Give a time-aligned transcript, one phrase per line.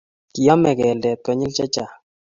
[0.33, 1.93] Kiame keldet konyil chechang